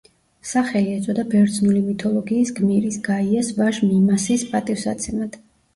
სახელი 0.51 0.95
ეწოდა 0.99 1.25
ბერძნული 1.33 1.83
მითოლოგიის 1.91 2.55
გმირის, 2.61 2.99
გაიას 3.11 3.55
ვაჟ 3.61 3.85
მიმასის 3.93 4.49
პატივსაცემად. 4.53 5.43